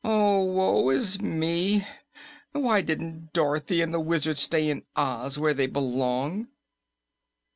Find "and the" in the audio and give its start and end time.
3.83-3.99